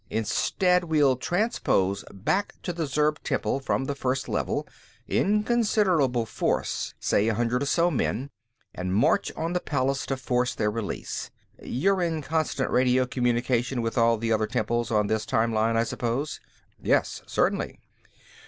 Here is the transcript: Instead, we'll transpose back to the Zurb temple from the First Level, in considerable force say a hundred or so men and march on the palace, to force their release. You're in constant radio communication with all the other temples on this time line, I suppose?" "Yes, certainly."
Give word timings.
Instead, 0.09 0.85
we'll 0.85 1.15
transpose 1.15 2.03
back 2.11 2.55
to 2.63 2.73
the 2.73 2.87
Zurb 2.87 3.21
temple 3.21 3.59
from 3.59 3.85
the 3.85 3.93
First 3.93 4.27
Level, 4.27 4.67
in 5.07 5.43
considerable 5.43 6.25
force 6.25 6.95
say 6.99 7.27
a 7.27 7.35
hundred 7.35 7.61
or 7.61 7.67
so 7.67 7.91
men 7.91 8.31
and 8.73 8.95
march 8.95 9.31
on 9.35 9.53
the 9.53 9.59
palace, 9.59 10.07
to 10.07 10.17
force 10.17 10.55
their 10.55 10.71
release. 10.71 11.29
You're 11.61 12.01
in 12.01 12.23
constant 12.23 12.71
radio 12.71 13.05
communication 13.05 13.83
with 13.83 13.95
all 13.95 14.17
the 14.17 14.33
other 14.33 14.47
temples 14.47 14.89
on 14.89 15.05
this 15.05 15.23
time 15.23 15.53
line, 15.53 15.77
I 15.77 15.83
suppose?" 15.83 16.39
"Yes, 16.81 17.21
certainly." 17.27 17.79